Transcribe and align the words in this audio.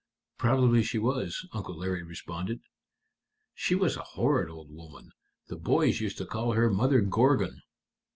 "Probably 0.39 0.81
she 0.81 0.97
was," 0.97 1.47
Uncle 1.51 1.77
Larry 1.77 2.01
responded. 2.01 2.61
"She 3.53 3.75
was 3.75 3.95
a 3.95 4.01
horrid 4.17 4.49
old 4.49 4.71
woman. 4.71 5.11
The 5.47 5.57
boys 5.57 6.01
used 6.01 6.17
to 6.17 6.25
call 6.25 6.53
her 6.53 6.71
Mother 6.71 7.01
Gorgon." 7.01 7.61